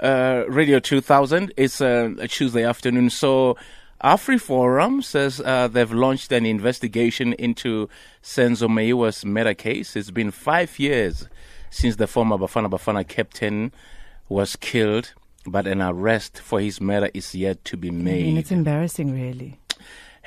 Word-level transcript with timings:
uh, 0.00 0.44
Radio 0.48 0.80
2000. 0.80 1.52
It's 1.56 1.80
uh, 1.80 2.10
a 2.18 2.28
Tuesday 2.28 2.64
afternoon. 2.64 3.10
So, 3.10 3.56
AfriForum 4.02 5.04
says 5.04 5.40
uh, 5.44 5.68
they've 5.68 5.92
launched 5.92 6.32
an 6.32 6.46
investigation 6.46 7.34
into 7.34 7.88
Senzo 8.22 8.66
Meyiwa's 8.68 9.24
murder 9.24 9.54
case. 9.54 9.94
It's 9.94 10.10
been 10.10 10.30
five 10.30 10.78
years 10.78 11.28
since 11.68 11.96
the 11.96 12.06
former 12.06 12.38
Bafana 12.38 12.70
Bafana 12.70 13.06
captain 13.06 13.72
was 14.28 14.56
killed, 14.56 15.12
but 15.46 15.66
an 15.66 15.82
arrest 15.82 16.38
for 16.40 16.60
his 16.60 16.80
murder 16.80 17.10
is 17.12 17.34
yet 17.34 17.64
to 17.66 17.76
be 17.76 17.90
made. 17.90 18.22
I 18.22 18.26
mean, 18.26 18.36
it's 18.38 18.50
embarrassing, 18.50 19.12
really. 19.12 19.59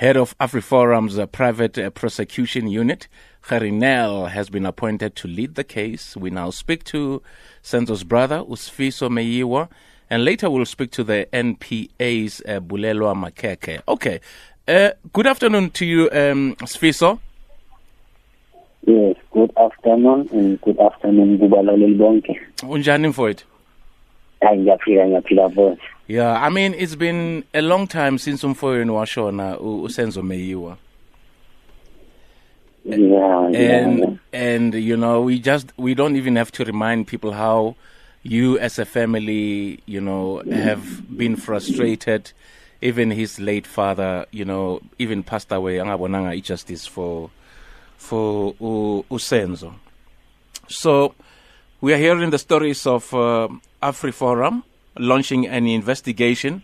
Head 0.04 0.18
of 0.18 0.38
AfriForum's 0.38 1.18
private 1.32 1.78
uh, 1.78 1.90
prosecution 1.90 2.68
unit, 2.68 3.08
Gerrie 3.48 3.72
Nel, 3.72 4.26
has 4.26 4.50
been 4.50 4.66
appointed 4.66 5.16
to 5.16 5.30
lead 5.30 5.56
the 5.56 5.64
case. 5.64 6.18
We 6.18 6.30
now 6.30 6.50
speak 6.50 6.84
to 6.92 7.22
Senzo's 7.64 8.04
brother, 8.04 8.40
Usfiso 8.40 9.08
Meyiwa, 9.08 9.70
and 10.10 10.26
later 10.26 10.50
we'll 10.50 10.66
speak 10.66 10.92
to 10.92 11.06
the 11.06 11.26
NPA's 11.32 12.42
uh, 12.46 12.60
Bulelwa 12.60 13.16
Makeke. 13.16 13.82
Okay. 13.88 14.20
Uh, 14.68 14.90
good 15.14 15.26
afternoon 15.26 15.70
to 15.70 15.86
you, 15.86 16.10
um, 16.12 16.58
Sfiso. 16.64 17.20
Yes, 18.86 19.16
good 19.32 19.54
afternoon 19.56 20.28
and 20.34 20.60
good 20.60 20.82
afternoon 20.82 21.38
kubalaleli 21.38 21.96
bonke. 21.98 22.42
Unjani 22.64 23.08
mfowethu? 23.08 23.46
Hayi 24.42 24.60
ngiyaphila 24.60 25.08
ngiyaphila 25.08 25.50
boss. 25.50 25.80
Yeah, 26.08 26.34
I 26.34 26.50
mean 26.50 26.74
it's 26.74 26.96
been 26.96 27.46
a 27.54 27.62
long 27.62 27.88
time 27.88 28.18
since 28.18 28.44
umfowenu 28.44 28.94
washona 28.94 29.58
uSenzo 29.58 30.22
Meyiwa. 30.22 30.78
Yeah, 32.86 33.48
and 33.48 34.00
yeah. 34.00 34.16
and 34.34 34.74
you 34.74 34.98
know 34.98 35.22
we 35.22 35.40
just 35.40 35.72
we 35.78 35.94
don't 35.96 36.18
even 36.18 36.36
have 36.36 36.52
to 36.54 36.66
remind 36.66 37.08
people 37.08 37.32
how 37.32 37.76
you 38.24 38.60
as 38.60 38.78
a 38.78 38.86
family 38.86 39.80
you 39.86 40.02
know 40.02 40.44
have 40.52 41.18
been 41.18 41.38
frustrated 41.38 42.32
even 42.82 43.12
his 43.12 43.40
late 43.40 43.66
father 43.66 44.26
you 44.32 44.44
know 44.44 44.82
even 45.00 45.24
passed 45.24 45.52
away 45.52 45.78
angabonanga 45.78 46.42
justice 46.44 46.86
for 46.86 47.30
for 47.98 48.54
usenzo 49.10 49.74
so 50.68 51.16
we 51.80 51.94
are 51.94 51.98
hearing 51.98 52.30
the 52.30 52.38
stories 52.38 52.86
of 52.86 53.14
uh, 53.14 53.48
AfriForum 53.82 54.64
launching 54.98 55.48
an 55.48 55.68
investigation 55.68 56.64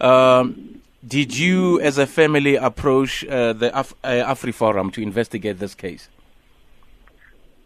um, 0.00 0.80
did 1.06 1.36
you, 1.36 1.80
as 1.80 1.98
a 1.98 2.06
family, 2.06 2.54
approach 2.56 3.24
uh, 3.26 3.52
the 3.52 3.76
Af- 3.78 3.94
uh, 4.04 4.08
AfriForum 4.34 4.92
to 4.92 5.02
investigate 5.02 5.58
this 5.58 5.74
case? 5.74 6.08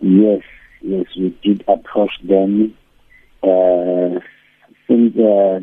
Yes, 0.01 0.43
yes, 0.83 1.07
we 1.19 1.31
did 1.43 1.65
approach 1.69 2.11
them. 2.23 2.75
Uh, 3.43 4.21
since 4.87 5.17
uh, 5.19 5.61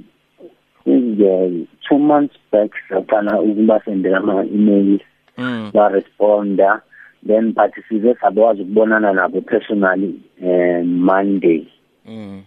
since 0.83 1.19
uh, 1.21 1.65
two 1.89 1.99
months 1.99 2.35
back, 2.51 2.69
sapana 2.89 3.39
ukubasendela 3.41 4.17
ama-emails 4.17 5.01
Mm. 5.37 5.71
baresponda 5.73 6.81
then 7.23 7.53
but 7.53 7.71
size 7.89 8.15
sabakwazi 8.21 8.61
ukubonana 8.61 9.13
nabo 9.13 9.41
personally 9.41 10.19
um 10.43 10.99
monday 11.05 11.67
Mm. 12.07 12.43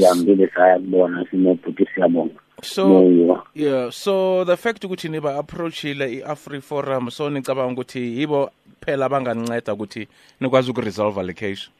Sihambile 0.00 0.48
sayakubona 0.54 1.26
sinobhuti 1.30 1.86
siyabonga 1.94 2.34
So, 2.62 3.42
yeah, 3.54 3.90
so 3.90 4.44
the 4.44 4.56
fact 4.56 4.84
ukuthi 4.84 5.08
niba 5.08 5.36
approachile 5.38 6.04
i-afri 6.20 6.60
forum 6.60 7.10
so 7.10 7.30
nicabanga 7.30 7.72
ukuthi 7.72 8.18
yibo 8.20 8.50
phela 8.84 9.06
abanganinceda 9.06 9.72
ukuthi 9.74 10.08
nikwazi 10.40 10.70
ukuresolve 10.70 11.22
le 11.22 11.32
case. 11.32 11.70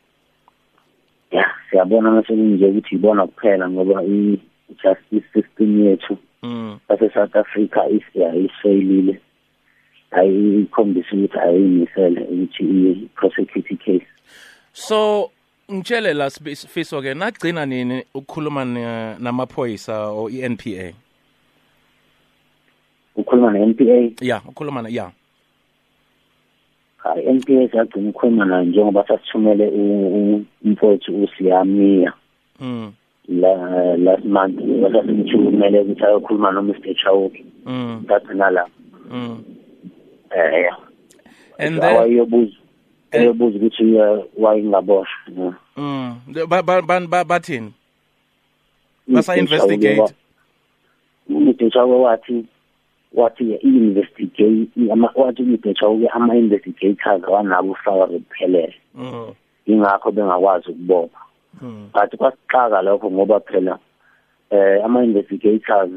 ya 1.30 1.44
siyabona 1.70 2.10
mase 2.10 2.26
kunje 2.34 2.66
ukuthi 2.66 2.94
ibona 2.94 3.26
kuphela 3.26 3.70
ngoba 3.70 4.02
i-justice 4.04 5.26
system 5.34 5.84
yethu 5.86 6.16
Mm. 6.42 6.78
yase-south 6.88 7.36
africa 7.36 7.80
is- 7.90 8.14
ya, 8.14 8.32
ayikhombisa 10.10 11.08
ukuthi 11.16 11.38
ayiyimisele 11.38 12.20
ukuthi 12.20 12.62
i-prosecute 12.64 13.74
i-case 13.74 14.06
So 14.72 15.30
ngitshele 15.72 16.14
la 16.14 16.30
sifiso 16.30 17.02
ke 17.02 17.14
nagcina 17.14 17.66
nini 17.66 18.04
ukukhuluma 18.14 18.64
namaphoyisa 19.18 20.08
o 20.10 20.30
iNPA 20.30 20.92
ukhuluma 23.16 23.52
neNPA 23.52 24.24
ya 24.24 24.42
ukhuluma 24.48 24.88
ya. 24.88 25.10
Hayi 26.96 27.32
NPA 27.32 27.68
sagcina 27.72 28.08
ukukhuluma 28.08 28.44
nayo 28.44 28.64
njengoba 28.64 29.06
sasithumele 29.08 29.68
umfowethu 30.64 31.24
uSiyamiya 31.24 32.12
mm 32.60 32.92
la 33.28 33.96
last 33.96 34.24
month 34.24 34.60
basasimthumele 34.82 35.80
ukuthi 35.80 36.04
ayokhuluma 36.04 36.52
no 36.52 36.62
Mr 36.62 36.94
Chauke. 36.94 37.44
Mm 37.66 38.02
ngagcina 38.04 38.50
la 38.50 38.66
mm 39.10 39.44
eh 40.30 40.70
and 41.58 41.80
then 41.80 41.96
awayobuza 41.96 42.59
And- 43.12 43.22
eyobuza 43.24 43.56
ukuthi 43.58 43.84
uh, 43.94 44.24
wayengaboshwa 44.38 45.32
yeah. 45.36 45.54
mm. 45.76 46.16
The- 46.32 46.46
ba- 46.46 46.62
ba- 46.62 46.82
ba- 46.82 47.06
ba- 47.06 47.24
bathini? 47.24 47.72
Basa 49.08 49.36
investigate. 49.36 50.14
umdetshawe 51.28 51.96
wathi 51.96 52.44
wathi 53.14 53.44
i-investigate 53.54 54.70
ama- 54.92 55.12
wathi 55.14 55.42
umdetshawe 55.42 56.08
ama-investigators 56.08 57.24
awanabo 57.24 57.72
ufaka 57.72 58.06
kuphelele 58.06 58.74
Mm. 58.94 59.32
ingakho 59.66 60.10
bengakwazi 60.12 60.70
ukubopha 60.70 61.18
Mm. 61.62 61.88
but 61.92 62.16
kwasixaka 62.16 62.82
lokho 62.82 63.10
ngoba 63.10 63.40
phela 63.40 63.78
eh 64.50 64.84
ama-investigators 64.84 65.90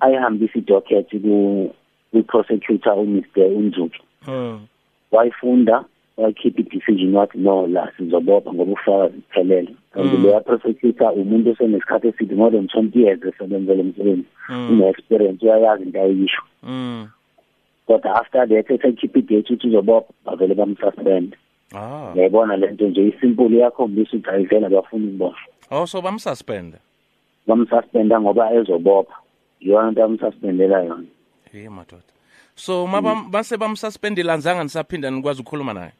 ayihambisa 0.00 0.58
idocket 0.58 1.08
ku- 1.10 1.74
ku-prosecutor 2.12 2.98
umr 2.98 3.22
unzuki 3.56 4.02
Mm. 4.28 4.66
wayifunda 5.12 5.84
wayikhipha 6.16 6.60
i-decision 6.60 7.14
wathi 7.14 7.38
no 7.38 7.66
la 7.66 7.92
sizobopha 7.96 8.52
ngoba 8.52 8.72
ufakazi 8.72 9.14
kuphelele 9.20 9.74
kanti 9.92 10.16
Mm. 10.16 10.24
leya 10.24 10.40
prosecutor 10.40 11.12
umuntu 11.12 11.50
osenesikhathi 11.50 12.08
eside 12.08 12.34
more 12.34 12.56
than 12.56 12.66
twenty 12.68 13.02
years 13.02 13.20
esebenzele 13.24 13.82
umsebenzi 13.82 14.24
Mm. 14.48 14.70
une-experience 14.70 15.42
uyayazi 15.46 15.82
into 15.82 16.00
ayisho 16.00 16.42
Mm. 16.62 17.08
kodwa 17.86 18.20
after 18.20 18.48
that 18.48 18.70
esekhiphe 18.70 19.18
idate 19.18 19.52
ukuthi 19.52 19.66
uzobopha 19.68 20.12
bavele 20.24 20.54
bamsuspend 20.54 21.36
Ah. 21.74 22.12
yayibona 22.14 22.56
le 22.56 22.70
nto 22.70 22.88
nje 22.88 23.08
isimple 23.08 23.46
iyakhombisa 23.56 24.16
ukuthi 24.16 24.30
ayivele 24.30 24.68
bafuna 24.68 25.06
ukubona 25.08 25.36
Oh 25.70 25.86
so 25.86 26.02
bamsuspenda 26.02 26.78
bamsuspenda 27.46 28.20
ngoba 28.20 28.52
ezobopha 28.54 29.14
iyona 29.60 29.90
nto 29.90 30.04
amsuspendela 30.04 30.82
yona 30.82 31.04
Hey 31.52 31.68
madoda. 31.68 32.02
So 32.54 32.86
mabase 32.86 33.30
base 33.30 33.56
bamsuspendela 33.56 34.36
nzanga 34.36 34.62
nisaphinda 34.62 35.10
nikwazi 35.10 35.40
ukukhuluma 35.40 35.72
naye. 35.74 35.92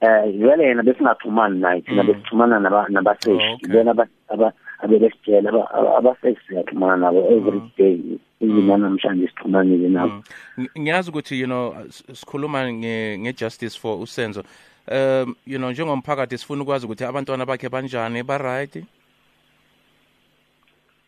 Eh 0.00 0.32
vele 0.38 0.64
yena 0.64 0.82
besingaxhumani 0.82 1.60
naye 1.60 1.80
thina 1.80 2.02
Mm. 2.02 2.08
besixhumana 2.12 2.58
naba- 2.60 2.86
Oh, 2.88 2.92
nabaseshi 2.92 3.54
okay. 3.54 3.72
bona 3.72 3.90
aba- 3.90 4.08
aba- 4.28 4.52
abebesitshela 4.82 5.48
aba- 5.50 5.70
aba- 5.74 5.96
abaseshi 5.98 6.40
siyaxhumana 6.48 6.96
nabo 6.96 7.20
every 7.32 7.60
day 7.78 8.00
even 8.40 8.66
namhlanje 8.80 9.26
sixhumanile 9.28 9.88
nabo 9.88 10.12
Mm. 10.12 10.22
Ng- 10.58 10.80
Ngiyazi 10.80 11.10
ukuthi 11.10 11.40
you 11.40 11.46
know 11.46 11.74
s- 11.88 12.04
sikhuluma 12.12 12.72
nge 12.72 13.18
nge 13.18 13.32
justice 13.32 13.76
for 13.78 13.98
usenzo. 14.00 14.42
Um 14.88 15.34
you 15.46 15.58
know 15.58 15.70
njengomphakathi 15.70 16.38
sifuna 16.38 16.62
ukwazi 16.62 16.86
ukuthi 16.86 17.04
abantwana 17.04 17.46
bakhe 17.46 17.68
banjani 17.68 18.22
ba 18.22 18.38
right? 18.38 18.76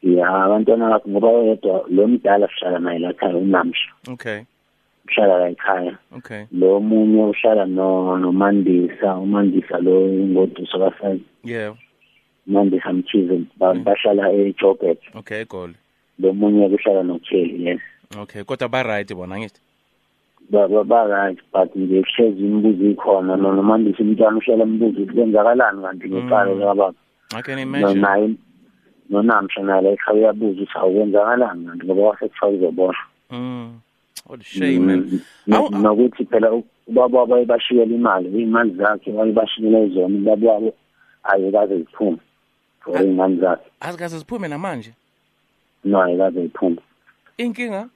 ya 0.03 0.29
abantwana 0.45 0.91
bakhe 0.91 1.11
ngoba 1.11 1.29
oyedwa 1.29 1.85
lo 1.91 2.07
mdala 2.09 2.49
sihlala 2.49 2.79
naye 2.79 2.99
lakhaya 2.99 3.37
unamsha 3.37 3.91
Okay. 4.13 4.41
Uhlala 5.09 5.39
la 5.39 5.49
ekhaya 5.49 5.99
Okay. 6.17 6.45
lo 6.53 6.81
munye 6.81 7.23
uhlala 7.25 7.65
no 7.67 8.17
nomandisa 8.19 9.17
umandisa 9.17 9.79
lo 9.79 10.09
ingoduso 10.09 10.79
kafayi 10.79 11.23
Yeah. 11.45 11.75
umandisa 12.47 12.93
mchize 12.93 13.41
ba- 13.57 13.75
Mm. 13.75 13.85
bahlala 13.85 14.33
eJobert 14.33 15.01
Okay, 15.15 15.41
egoli. 15.41 15.75
lo 16.19 16.33
munye 16.33 16.69
kuhlala 16.69 17.03
noKelly 17.03 17.65
yes 17.67 17.81
Okay, 18.19 18.43
kodwa 18.45 18.69
ba 18.69 18.83
right 18.83 19.15
bona 19.15 19.39
ngithi. 19.39 19.61
ba 20.51 20.69
ba 20.69 20.85
ba 20.85 21.05
right 21.07 21.39
but 21.53 21.77
nje 21.77 22.03
kuhlezi 22.03 22.41
imibuzo 22.45 22.85
ikhona 22.91 23.37
no 23.37 23.53
nomandisa 23.53 24.01
umntwana 24.03 24.37
uhlala 24.39 24.63
embuzo 24.65 25.01
ukuthi 25.03 25.13
kwenzakalani 25.15 25.83
kanti 25.83 26.09
ngecala 26.09 26.55
Mm. 26.55 26.61
lababa 26.61 26.95
I 27.37 27.43
can 27.43 27.57
no 27.57 27.63
imagine. 27.63 28.01
naye 28.01 28.31
nonamsha 29.11 29.61
naye 29.63 29.83
la 29.83 29.91
ekhaya 29.91 30.17
uyabuza 30.19 30.63
ukuthi 30.63 30.79
awukwenzakalani 30.79 31.67
kanti 31.67 31.85
ngoba 31.87 32.03
wasekuthiwa 32.03 32.51
kuzoboshwa 32.51 33.05
Mm. 33.31 33.81
What 34.29 34.41
a 34.41 34.45
shame 34.45 34.87
man. 34.87 35.23
Mm, 35.47 35.83
Nokuthi 35.83 36.25
phela 36.27 36.63
ubaba 36.87 37.27
bayebashiyela 37.27 37.95
imali, 37.95 38.43
imali 38.43 38.75
zakhe 38.77 39.11
bayebashiyela 39.13 39.79
izona 39.81 40.19
ubaba 40.19 40.53
wabo 40.53 40.75
ayekaze 41.25 41.79
ziphume. 41.79 42.19
For 42.81 43.03
ingane 43.03 43.41
zakhe. 43.41 43.71
Azikaze 43.81 44.19
ziphume 44.19 44.49
namanje. 44.49 44.93
No, 45.85 46.03
ayikaze 46.03 46.43
ziphume. 46.43 46.79
Inkinga? 47.39 47.89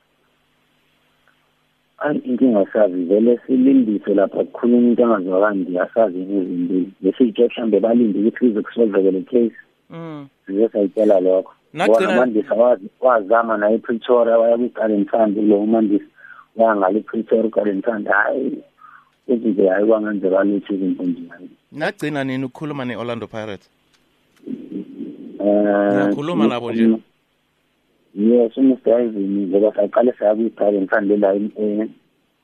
inkinga 2.11 2.67
sazi 2.73 3.05
vele 3.05 3.41
silindise 3.47 4.15
lapha 4.15 4.45
kukhuluma 4.45 4.89
into 4.89 5.05
angazwakandi 5.05 5.79
asazi 5.79 6.19
izinto 6.19 6.91
lesitshela 7.03 7.49
mhlambe 7.49 7.81
balinde 7.81 8.19
ukuthi 8.19 8.39
kuzokusolveke 8.39 9.11
le 9.11 9.23
case 9.23 9.57
mm 9.91 10.27
sizesayitshela 10.47 11.21
lokho 11.21 11.53
nagcina 11.73 12.11
umandisi 12.11 12.49
wazama 13.01 13.57
naye 13.57 13.75
ePretoria 13.75 14.39
waya 14.39 14.59
kuqala 14.59 14.95
inhlambi 14.95 15.41
lo 15.41 15.57
umandisi 15.63 16.12
yangale 16.57 17.01
pretoria 17.01 17.51
kwarenthanda 17.51 18.13
hhayi 18.13 18.59
ukuthi-ke 19.29 19.69
hhayi 19.69 19.87
kwangenzeka 19.87 20.45
lethu 20.45 20.75
izinto 20.75 21.03
njani 21.03 21.51
nagcina 21.73 22.25
nini 22.25 22.45
ukukhuluma 22.45 22.85
ne-orlando 22.85 23.27
pirates? 23.27 23.71
Eh, 25.41 26.09
Ukhuluma 26.13 26.47
nabo 26.47 26.73
nje. 26.73 26.99
Yes 28.15 28.57
umusdivini 28.57 29.47
ngoba 29.47 29.75
saqale 29.77 30.13
saya 30.19 30.35
kuyiqala 30.35 30.81
ngithande 30.81 31.17
la 31.17 31.35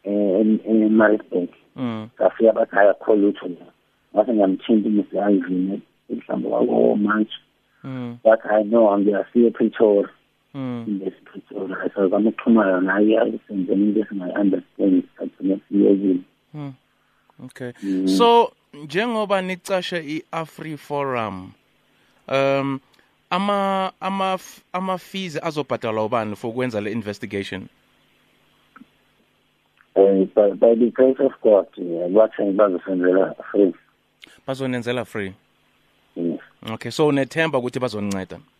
e-maritzburg. 0.04 1.48
Mm. 1.76 2.08
Safika 2.18 2.52
bathi 2.52 2.76
hayi 2.76 2.88
akukho 2.90 3.16
lutho 3.16 3.48
ngase 4.14 4.32
ngiyamthinta 4.32 4.88
umusdivini 4.88 5.80
mhlawumbe 6.10 6.48
kwako-march 6.48 7.32
bathi 8.24 8.48
hayi 8.48 8.64
no 8.64 8.90
angiyasiye 8.92 9.46
epretoria. 9.46 10.08
Mm. 10.54 11.00
lesiphethola 11.04 11.90
sizama 11.94 12.28
ukuxhumana 12.28 12.80
naye 12.80 13.38
senzeni 13.48 13.82
into 13.88 14.00
esingayi-understand 14.00 15.02
sagcina 15.18 15.58
siyekile 15.68 16.20
Mm. 16.54 16.72
Okay. 17.44 17.72
Mm. 17.82 18.08
So 18.08 18.52
njengoba 18.74 19.42
nicashe 19.42 19.98
i-Afri 19.98 20.76
Forum 20.76 21.52
um 22.28 22.80
ama 23.30 23.92
ama 24.00 24.38
ama 24.72 24.98
fees 24.98 25.38
azobhadalwa 25.42 26.04
ubani 26.04 26.36
for 26.36 26.50
ukwenza 26.50 26.80
le 26.80 26.92
investigation 26.92 27.68
um 29.96 30.24
by, 30.34 30.50
by 30.52 30.74
the 30.74 30.90
grace 30.90 31.20
of 31.20 31.32
god 31.42 31.66
eh, 31.78 32.08
bathi 32.10 32.52
bazosenzela 32.52 33.34
free 33.52 33.72
bazonenzela 34.46 35.04
free 35.04 35.32
yes 36.16 36.40
okay 36.72 36.90
so 36.90 37.06
unethemba 37.06 37.58
ukuthi 37.58 37.80
bazoninceda 37.80 38.36
A- 38.36 38.40
a- 38.40 38.57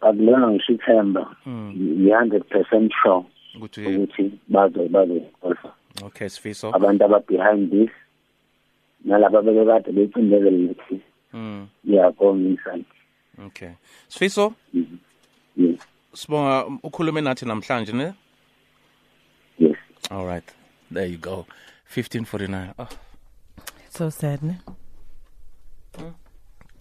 akulona 0.00 0.50
ngisho 0.50 0.72
ithemba 0.72 1.36
Mm. 1.46 2.06
i-hundred 2.08 2.44
percent 2.44 2.92
sure 3.02 3.24
ukuthi 3.56 3.86
ukuthi 3.86 4.38
bazo 4.48 4.88
bazo-qualify 4.88 5.68
okay 6.04 6.28
sifiso. 6.28 6.74
Abantu 6.74 7.04
aba-behind 7.04 7.70
this 7.70 7.90
nalaba 9.04 9.42
bebekade 9.42 9.92
beyicindezele 9.92 10.50
lethi 10.50 11.00
mm. 11.32 11.66
iyakona 11.84 12.48
inside 12.48 12.84
okay. 13.46 13.70
Sifiso? 14.08 14.52
Mhm. 14.74 14.98
yes. 15.56 15.80
Sibonga 16.14 16.66
ukhulume 16.82 17.20
nathi 17.20 17.46
namhlanje 17.46 17.92
ne? 17.92 18.12
Yes. 19.58 19.76
All 20.10 20.26
right. 20.26 20.44
There 20.92 21.06
you 21.06 21.18
go. 21.18 21.46
1549 21.88 22.74
oh. 22.78 22.88
So 23.90 24.10
sad, 24.10 24.42
ne? 24.42 24.56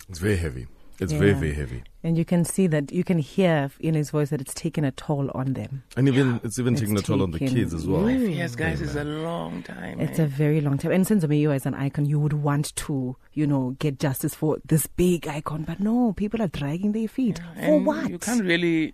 It's 0.09 0.19
very 0.19 0.35
heavy. 0.37 0.67
It's 0.99 1.11
very, 1.11 1.31
Yeah. 1.31 1.39
very 1.39 1.53
heavy. 1.53 1.83
And 2.03 2.17
you 2.17 2.23
can 2.23 2.45
see 2.45 2.67
that 2.67 2.91
you 2.91 3.03
can 3.03 3.17
hear 3.19 3.69
in 3.79 3.95
his 3.95 4.11
voice 4.11 4.29
that 4.29 4.39
it's 4.39 4.53
taken 4.53 4.85
a 4.85 4.91
toll 4.91 5.29
on 5.35 5.53
them. 5.53 5.83
And 5.97 6.07
even 6.07 6.39
it's 6.43 6.57
even 6.57 6.73
It's 6.73 6.81
taking 6.81 6.97
a 6.97 7.01
toll 7.01 7.21
on 7.21 7.31
the 7.31 7.39
kids 7.39 7.73
as 7.73 7.85
well. 7.85 8.03
five 8.03 8.21
years 8.21 8.55
guys 8.55 8.79
is 8.79 8.95
a 8.95 9.03
long 9.03 9.61
time 9.63 9.99
It's 9.99 10.17
man. 10.19 10.27
a 10.27 10.29
very 10.29 10.61
long 10.61 10.77
time. 10.77 10.91
And 10.91 11.05
Senzo 11.05 11.25
Meyiwa 11.27 11.55
as 11.55 11.65
an 11.65 11.73
icon, 11.73 12.05
you 12.05 12.19
would 12.19 12.33
want 12.33 12.73
to, 12.77 13.15
you 13.33 13.45
know, 13.45 13.75
get 13.79 13.99
justice 13.99 14.33
for 14.35 14.57
this 14.65 14.87
big 14.87 15.27
icon, 15.27 15.63
but 15.63 15.79
no, 15.79 16.13
people 16.13 16.41
are 16.41 16.47
dragging 16.47 16.93
their 16.93 17.07
feet. 17.09 17.39
for 17.39 17.45
And 17.57 17.85
what? 17.85 18.09
You 18.09 18.17
can't 18.19 18.43
really, 18.43 18.93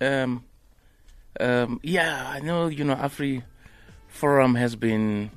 um, 0.00 0.44
um, 1.40 1.80
yeah, 1.82 2.28
I 2.30 2.40
know, 2.40 2.68
you 2.68 2.84
know, 2.84 2.94
Afri 2.94 3.42
Forum 4.08 4.54
has 4.54 4.74
been 4.76 5.30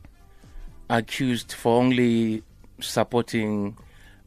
accused 0.89 1.51
for 1.51 1.77
only 1.81 2.43
supporting 2.79 3.75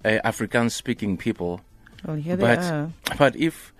uh, 0.04 0.18
Afrikaans 0.24 0.72
speaking 0.72 1.16
people. 1.16 1.60
well, 2.04 2.16
here 2.16 2.36
they 2.36 2.42
but, 2.42 2.58
are. 2.58 2.92
but 3.18 3.36
if 3.36 3.72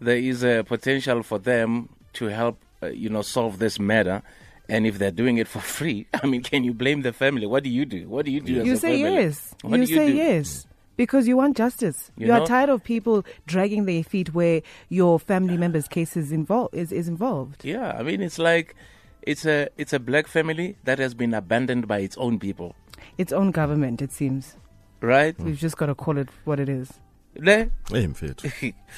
there 0.00 0.16
is 0.16 0.42
a 0.44 0.62
potential 0.64 1.22
for 1.22 1.38
them 1.38 1.88
to 2.14 2.26
help, 2.26 2.58
uh, 2.82 2.86
you 2.88 3.08
know, 3.08 3.22
solve 3.22 3.58
this 3.58 3.78
matter, 3.78 4.22
and 4.68 4.86
if 4.86 4.98
they're 4.98 5.10
doing 5.10 5.38
it 5.38 5.48
for 5.48 5.60
free, 5.76 6.06
I 6.22 6.26
mean, 6.26 6.42
can 6.42 6.64
you 6.64 6.74
blame 6.74 7.02
the 7.02 7.12
family? 7.12 7.46
What 7.46 7.64
do 7.64 7.70
you 7.70 7.84
do? 7.84 8.08
What 8.08 8.26
do 8.26 8.30
you 8.32 8.40
do? 8.40 8.52
You 8.52 8.76
say 8.76 9.02
family? 9.02 9.22
yes. 9.22 9.54
What 9.62 9.76
you 9.80 9.86
you 9.86 9.96
say 9.96 10.06
do? 10.08 10.16
yes. 10.16 10.66
Because 10.96 11.28
you 11.28 11.36
want 11.36 11.56
justice. 11.56 12.10
You 12.16 12.26
You, 12.26 12.32
are 12.32 12.44
tired 12.44 12.68
of 12.68 12.82
people 12.82 13.24
dragging 13.46 13.84
their 13.84 14.02
feet 14.02 14.34
where 14.34 14.62
your 14.88 15.20
family 15.20 15.56
member's 15.56 15.86
case 15.86 16.16
is 16.16 16.32
involved 16.32 16.74
is, 16.74 16.90
is 16.90 17.06
involved. 17.06 17.64
Yeah, 17.64 17.92
I 17.96 18.02
mean 18.02 18.20
it's 18.20 18.36
like 18.36 18.74
it's 19.22 19.46
a 19.46 19.68
it's 19.76 19.92
a 19.92 20.00
black 20.00 20.26
family 20.26 20.76
that 20.84 20.98
has 20.98 21.14
been 21.14 21.34
abandoned 21.34 21.86
by 21.86 22.00
its 22.00 22.16
own 22.18 22.40
people, 22.40 22.74
Its 23.16 23.32
own 23.32 23.52
government, 23.52 24.02
it 24.02 24.10
seems. 24.10 24.56
Right? 25.00 25.38
We've 25.38 25.56
just 25.58 25.76
got 25.76 25.86
to 25.86 25.94
call 25.94 26.18
it 26.18 26.28
what 26.44 26.58
it 26.60 26.68
is. 26.68 26.92
There. 27.34 27.70
Hey, 27.90 28.02
him 28.02 28.14
fit. 28.14 28.42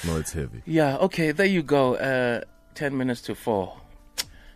No, 0.07 0.17
it's 0.17 0.33
heavy. 0.33 0.63
yeah. 0.65 0.97
Okay. 0.99 1.33
There 1.33 1.47
you 1.47 1.63
go. 1.63 1.97
Uh, 1.97 2.43
ten 2.75 2.97
minutes 2.97 3.21
to 3.23 3.35
four. 3.35 3.77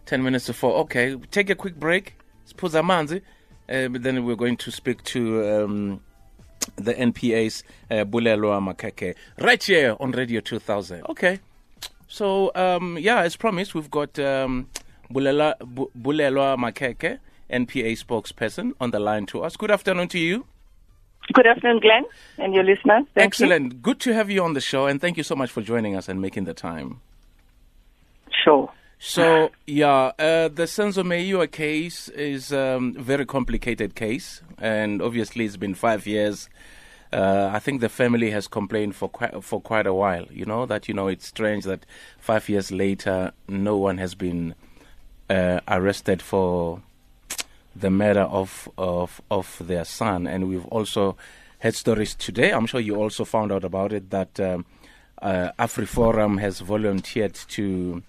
Ten 0.07 0.23
minutes 0.23 0.47
to 0.47 0.53
four. 0.55 0.75
Okay. 0.85 1.17
Take 1.31 1.51
a 1.51 1.55
quick 1.55 1.77
break. 1.79 2.15
Spuza 2.49 2.83
manzi. 2.83 3.21
Uh, 3.69 3.89
but 3.89 4.03
then 4.03 4.25
we're 4.25 4.37
going 4.37 4.57
to 4.59 4.71
speak 4.71 5.03
to 5.05 5.63
um, 5.65 6.01
the 6.77 6.95
NPA's 6.95 7.63
uh, 7.91 8.05
Bulelwa 8.05 8.61
Makeke 8.63 9.15
right 9.41 9.63
here 9.63 9.97
on 10.01 10.13
Radio 10.13 10.41
2000. 10.41 11.03
Okay. 11.09 11.41
So 12.07 12.53
um, 12.55 12.99
yeah, 12.99 13.21
as 13.23 13.37
promised, 13.37 13.75
we've 13.75 13.91
got 13.91 14.19
um, 14.19 14.69
Bulela, 15.11 15.59
Bu- 15.61 15.91
Bulelwa 15.99 16.57
Makeke, 16.59 17.19
NPA 17.51 17.99
spokesperson, 18.03 18.73
on 18.81 18.91
the 18.93 18.99
line 19.01 19.27
to 19.27 19.43
us. 19.43 19.57
Good 19.57 19.71
afternoon 19.71 20.09
to 20.09 20.19
you. 20.19 20.47
Good 21.33 21.47
afternoon, 21.47 21.81
Glenn, 21.81 22.05
and 22.39 22.55
your 22.55 22.65
listeners. 22.65 23.05
Thank 23.15 23.27
Excellent. 23.27 23.83
Good 23.83 23.99
to 24.01 24.13
have 24.13 24.31
you 24.31 24.45
on 24.45 24.53
the 24.53 24.61
show, 24.61 24.87
and 24.87 25.01
thank 25.01 25.17
you 25.17 25.23
so 25.23 25.35
much 25.35 25.51
for 25.51 25.63
joining 25.63 25.97
us 25.97 26.09
and 26.09 26.21
making 26.21 26.45
the 26.45 26.55
time. 26.55 27.01
Sure. 28.45 28.71
So 28.99 29.51
yeah, 29.67 30.13
uh, 30.19 30.49
the 30.49 30.65
Senzo 30.65 31.03
Meyiwa 31.03 31.51
case 31.51 32.09
is 32.11 32.53
um, 32.53 32.95
a 32.99 33.03
very 33.03 33.27
complicated 33.27 33.95
case, 33.95 34.43
and 34.59 35.03
obviously 35.03 35.45
it's 35.45 35.57
been 35.57 35.75
five 35.75 36.07
years. 36.07 36.49
Uh, 37.13 37.51
I 37.53 37.59
think 37.59 37.81
the 37.81 37.89
family 37.89 38.31
has 38.31 38.49
complained 38.49 38.97
for 38.97 39.09
quite 39.09 39.45
for 39.45 39.61
quite 39.61 39.87
a 39.87 39.95
while. 39.95 40.27
You 40.31 40.47
know 40.47 40.67
that 40.67 40.89
you 40.89 40.95
know 40.95 41.09
it's 41.09 41.27
strange 41.27 41.65
that 41.65 41.87
five 42.19 42.49
years 42.49 42.73
later 42.73 43.33
no 43.47 43.77
one 43.77 43.99
has 43.99 44.15
been 44.15 44.55
uh, 45.29 45.61
arrested 45.69 46.23
for 46.23 46.83
the 47.77 47.91
murder 47.91 48.23
of 48.23 48.69
of 48.79 49.21
of 49.31 49.61
their 49.67 49.85
son, 49.85 50.27
and 50.27 50.49
we've 50.49 50.67
also 50.67 51.17
had 51.59 51.75
stories 51.75 52.15
today. 52.15 52.51
I'm 52.53 52.67
sure 52.67 52.81
you 52.81 52.97
also 52.97 53.25
found 53.25 53.51
out 53.53 53.65
about 53.65 53.93
it 53.93 54.11
that 54.11 54.39
um, 54.39 54.67
uh, 55.23 55.51
AfriForum 55.59 56.41
has 56.41 56.61
volunteered 56.61 57.35
to 57.35 58.03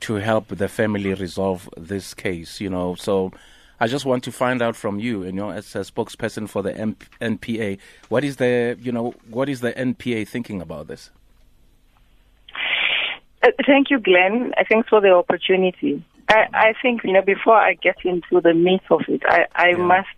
to 0.00 0.14
help 0.16 0.48
the 0.48 0.68
family 0.68 1.14
resolve 1.14 1.68
this 1.76 2.14
case. 2.14 2.60
You 2.60 2.70
know, 2.70 2.94
so 2.94 3.32
I 3.80 3.88
just 3.88 4.04
want 4.04 4.24
to 4.24 4.32
find 4.32 4.62
out 4.62 4.76
from 4.76 4.98
you, 4.98 5.24
you 5.24 5.32
know, 5.32 5.50
as 5.50 5.74
a 5.74 5.80
spokesperson 5.80 6.48
for 6.48 6.62
the 6.62 6.76
M- 6.76 6.96
NPA, 7.20 7.78
what 8.08 8.24
is 8.24 8.36
the 8.36 8.78
you 8.80 8.92
know 8.92 9.14
what 9.28 9.48
is 9.48 9.60
the 9.60 9.72
NPA 9.72 10.28
thinking 10.28 10.62
about 10.62 10.86
this? 10.86 11.10
Uh, 13.42 13.50
thank 13.66 13.90
you, 13.90 13.98
Glenn. 13.98 14.54
Uh, 14.56 14.64
Thanks 14.70 14.88
for 14.88 15.00
the 15.00 15.10
opportunity. 15.10 16.02
I, 16.28 16.46
I 16.52 16.74
think, 16.80 17.04
you 17.04 17.12
know, 17.12 17.22
before 17.22 17.56
I 17.56 17.74
get 17.74 17.96
into 18.04 18.40
the 18.40 18.54
meat 18.54 18.82
of 18.90 19.02
it, 19.08 19.22
I, 19.26 19.46
I 19.54 19.68
Yeah. 19.70 19.76
must 19.76 20.08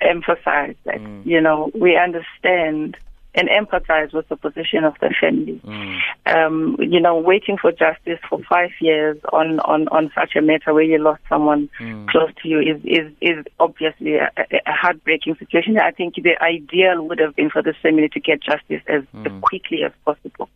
emphasize 0.00 0.76
that, 0.84 1.00
mm. 1.00 1.24
you 1.24 1.40
know, 1.40 1.70
we 1.74 1.96
understand 1.96 2.96
and 3.38 3.50
empathize 3.50 4.14
with 4.14 4.26
the 4.28 4.36
position 4.36 4.84
of 4.84 4.94
the 5.00 5.14
family. 5.20 5.60
Mm. 5.62 5.98
Um, 6.24 6.76
you 6.80 6.98
know, 6.98 7.18
waiting 7.18 7.58
for 7.58 7.70
justice 7.70 8.18
for 8.30 8.40
five 8.48 8.70
years 8.80 9.18
on, 9.30 9.60
on, 9.60 9.88
on 9.88 10.10
such 10.14 10.36
a 10.36 10.40
matter 10.40 10.72
where 10.72 10.82
you 10.82 10.98
lost 10.98 11.20
someone 11.28 11.68
mm. 11.78 12.08
close 12.08 12.30
to 12.42 12.48
you 12.48 12.60
is, 12.60 12.80
is, 12.84 13.12
is 13.20 13.44
obviously 13.60 14.14
a, 14.14 14.30
a 14.38 14.72
heartbreaking 14.72 15.36
situation. 15.36 15.78
I 15.78 15.90
think 15.90 16.14
the 16.14 16.42
ideal 16.42 17.06
would 17.06 17.18
have 17.18 17.36
been 17.36 17.50
for 17.50 17.62
this 17.62 17.76
family 17.82 18.08
to 18.08 18.20
get 18.20 18.42
justice 18.42 18.82
as, 18.88 19.02
as 19.26 19.32
quickly 19.42 19.84
as 19.84 19.92
possible. 20.04 20.48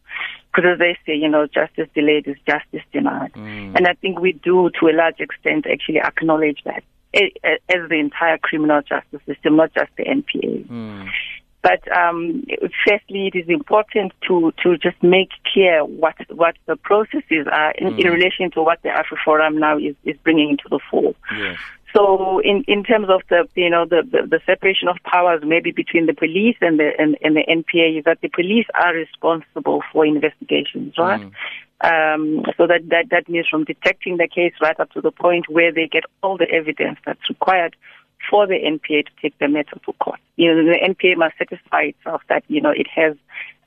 Because 0.53 0.73
as 0.73 0.79
they 0.79 0.97
say, 1.07 1.15
you 1.15 1.29
know, 1.29 1.47
justice 1.47 1.89
delayed 1.95 2.27
is 2.27 2.37
justice 2.47 2.83
denied. 2.93 3.33
Mm. 3.35 3.77
And 3.77 3.87
I 3.87 3.95
think 3.95 4.19
we 4.19 4.33
do, 4.33 4.71
to 4.81 4.89
a 4.89 4.93
large 4.93 5.21
extent, 5.21 5.67
actually 5.67 6.01
acknowledge 6.01 6.59
that 6.65 6.83
as 7.15 7.89
the 7.89 7.99
entire 7.99 8.39
criminal 8.39 8.83
justice 8.83 9.21
system, 9.27 9.57
not 9.57 9.73
just 9.75 9.91
the 9.97 10.05
NPA. 10.05 10.67
Mm. 10.67 11.09
But 11.63 11.81
um, 11.95 12.45
firstly, 12.87 13.31
it 13.33 13.37
is 13.37 13.49
important 13.49 14.13
to, 14.29 14.53
to 14.63 14.79
just 14.79 15.03
make 15.03 15.29
clear 15.53 15.85
what 15.85 16.15
what 16.31 16.57
the 16.65 16.77
processes 16.77 17.47
are 17.53 17.73
in, 17.73 17.89
in 17.89 18.07
mm. 18.07 18.13
relation 18.13 18.51
to 18.53 18.63
what 18.63 18.81
the 18.83 18.89
AfriForum 18.89 19.59
now 19.59 19.77
is, 19.77 19.95
is 20.05 20.17
bringing 20.25 20.51
into 20.51 20.65
the 20.71 20.81
fore. 20.91 21.15
Yes. 21.37 21.59
So, 21.95 22.41
in, 22.41 22.65
in 22.69 22.85
terms 22.85 23.09
of 23.09 23.23
the 23.29 23.49
you 23.55 23.71
know 23.71 23.85
the, 23.85 24.03
the, 24.03 24.27
the 24.27 24.41
separation 24.47 24.89
of 24.89 24.97
powers, 25.05 25.43
maybe 25.45 25.73
between 25.73 26.07
the 26.07 26.15
police 26.15 26.57
and 26.61 26.79
the 26.79 26.91
and, 26.99 27.17
and 27.23 27.37
the 27.37 27.45
NPA, 27.49 27.99
is 27.99 28.05
that 28.05 28.21
the 28.21 28.29
police 28.29 28.67
are 28.75 28.95
responsible 28.95 29.83
for 29.93 30.07
investigations, 30.07 30.95
right? 30.99 31.23
Um, 31.83 32.45
so 32.59 32.67
that, 32.67 32.83
that 32.91 33.07
that 33.11 33.29
means 33.29 33.49
from 33.49 33.65
detecting 33.65 34.19
the 34.19 34.29
case 34.29 34.53
right 34.61 34.79
up 34.79 34.93
to 34.93 35.01
the 35.01 35.11
point 35.11 35.49
where 35.49 35.73
they 35.73 35.89
get 35.89 36.05
all 36.23 36.37
the 36.37 36.49
evidence 36.51 36.99
that's 37.07 37.29
required 37.29 37.75
for 38.29 38.47
the 38.47 38.55
NPA 38.55 39.07
to 39.07 39.11
take 39.23 39.39
the 39.39 39.49
matter 39.49 39.79
to 39.85 39.93
court. 39.95 40.21
You 40.37 40.55
know, 40.55 40.65
the 40.65 40.79
NPA 40.79 41.17
must 41.17 41.39
satisfy 41.39 41.83
itself 41.83 42.23
that, 42.29 42.45
you 42.49 42.61
know, 42.61 42.71
it 42.71 42.87
has 42.95 43.17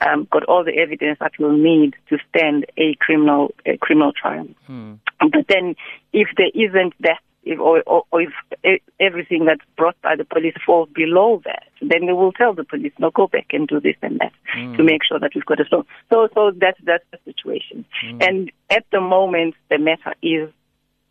um, 0.01 0.27
got 0.32 0.44
all 0.46 0.63
the 0.63 0.77
evidence 0.77 1.18
that 1.20 1.32
will 1.39 1.58
need 1.58 1.96
to 2.10 2.18
stand 2.30 2.65
a 2.77 2.96
criminal 2.96 3.53
a 3.65 3.77
criminal 3.77 4.12
trial. 4.12 4.48
Hmm. 4.68 4.94
But 5.20 5.48
then, 5.48 5.75
if 6.12 6.27
there 6.38 6.51
isn't 6.53 6.94
that, 7.00 7.20
if, 7.46 7.60
or, 7.60 7.84
or, 7.86 8.04
or 8.12 8.22
if 8.22 8.82
everything 9.00 9.46
that's 9.46 9.62
brought 9.78 10.02
by 10.02 10.16
the 10.16 10.26
police 10.26 10.56
falls 10.66 10.90
below 10.94 11.42
that, 11.46 11.64
then 11.82 12.06
they 12.06 12.14
will 12.14 12.32
tell 12.32 12.54
the 12.54 12.64
police, 12.64 12.94
no, 13.00 13.12
go 13.12 13.28
back 13.28 13.48
and 13.52 13.68
do 13.68 13.80
this 13.80 13.96
and 14.02 14.20
that 14.20 14.32
Hmm. 14.54 14.76
to 14.76 14.84
make 14.84 15.04
sure 15.04 15.20
that 15.20 15.32
we've 15.34 15.46
got 15.46 15.60
a 15.60 15.66
so. 15.70 15.86
So, 16.12 16.28
so 16.36 16.52
that's 16.56 16.78
that's 16.84 17.04
the 17.12 17.18
situation. 17.26 17.86
Hmm. 18.02 18.18
And 18.22 18.52
at 18.70 18.86
the 18.92 19.02
moment, 19.02 19.56
the 19.70 19.80
matter 19.80 20.14
is 20.22 20.50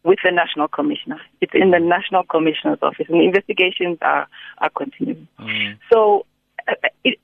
with 0.04 0.20
the 0.24 0.30
national 0.30 0.68
commissioner. 0.68 1.20
It's 1.40 1.52
in 1.54 1.70
the 1.72 1.80
national 1.80 2.22
commissioner's 2.24 2.78
office, 2.82 3.06
and 3.08 3.20
investigations 3.20 3.98
are 4.00 4.28
are 4.58 4.70
continuing. 4.70 5.26
Hmm. 5.38 5.72
So, 5.92 6.26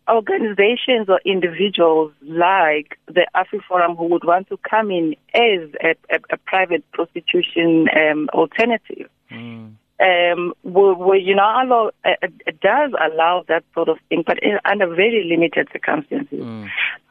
organizations 0.09 1.09
or 1.09 1.21
individuals 1.25 2.13
like 2.23 2.99
the 3.07 3.27
AfriForum 3.35 3.97
who 3.97 4.05
would 4.07 4.25
want 4.25 4.49
to 4.49 4.59
come 4.69 4.91
in 4.91 5.15
as 5.35 5.69
a, 5.83 5.95
a, 6.11 6.19
a 6.31 6.37
private 6.39 6.85
prosecution 6.93 7.89
um, 7.97 8.29
alternative 8.33 9.09
Hmm. 9.31 9.67
um, 10.01 10.55
will, 10.63 10.95
will, 10.95 11.21
you 11.21 11.35
know, 11.35 11.43
allow, 11.43 11.91
uh, 12.05 12.13
it 12.23 12.61
does 12.61 12.93
allow 12.99 13.45
that 13.49 13.65
sort 13.75 13.89
of 13.89 13.99
thing, 14.09 14.23
but 14.27 14.43
in, 14.43 14.59
under 14.65 14.87
very 14.87 15.25
limited 15.29 15.69
circumstances. 15.73 16.41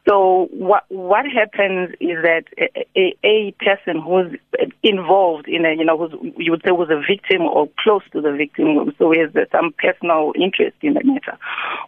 So 0.07 0.47
what 0.51 0.83
what 0.87 1.25
happens 1.25 1.89
is 1.99 2.17
that 2.23 2.43
a, 2.57 2.87
a, 2.95 3.17
a 3.25 3.51
person 3.59 4.01
who's 4.01 4.39
involved 4.81 5.49
in 5.49 5.65
a, 5.65 5.73
you 5.73 5.83
know, 5.83 5.97
who's, 5.97 6.33
you 6.37 6.51
would 6.51 6.61
say 6.65 6.71
was 6.71 6.89
a 6.89 7.01
victim 7.05 7.41
or 7.41 7.67
close 7.79 8.03
to 8.13 8.21
the 8.21 8.31
victim, 8.31 8.93
so 8.97 9.11
has 9.11 9.31
some 9.51 9.73
personal 9.77 10.31
interest 10.39 10.77
in 10.81 10.93
the 10.93 11.03
matter, 11.03 11.37